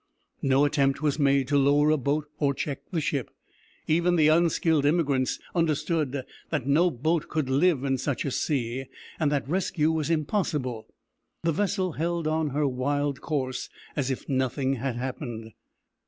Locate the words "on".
12.27-12.49